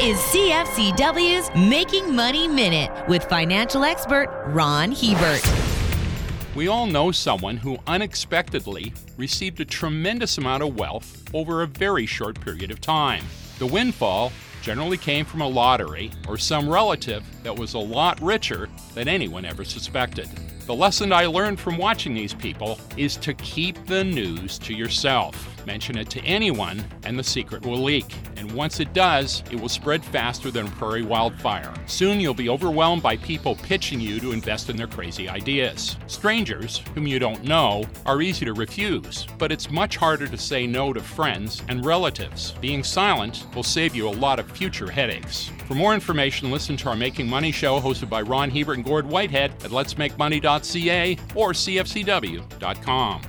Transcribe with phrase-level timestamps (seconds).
[0.00, 5.42] is CFCW's Making Money Minute with financial expert Ron Hebert.
[6.54, 12.06] We all know someone who unexpectedly received a tremendous amount of wealth over a very
[12.06, 13.24] short period of time.
[13.58, 14.30] The windfall
[14.62, 19.44] generally came from a lottery or some relative that was a lot richer than anyone
[19.44, 20.28] ever suspected.
[20.66, 25.57] The lesson I learned from watching these people is to keep the news to yourself.
[25.68, 28.06] Mention it to anyone, and the secret will leak.
[28.38, 31.74] And once it does, it will spread faster than a prairie wildfire.
[31.84, 35.98] Soon you'll be overwhelmed by people pitching you to invest in their crazy ideas.
[36.06, 40.66] Strangers, whom you don't know, are easy to refuse, but it's much harder to say
[40.66, 42.52] no to friends and relatives.
[42.62, 45.50] Being silent will save you a lot of future headaches.
[45.66, 49.06] For more information, listen to our Making Money show hosted by Ron Hebert and Gord
[49.06, 53.20] Whitehead at letsmakemoney.ca or cfcw.com.